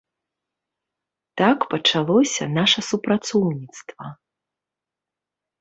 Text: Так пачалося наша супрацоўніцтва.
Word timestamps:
Так 1.41 1.59
пачалося 1.75 2.43
наша 2.57 2.79
супрацоўніцтва. 2.89 4.05